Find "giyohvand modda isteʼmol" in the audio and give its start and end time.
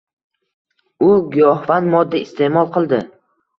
1.35-2.75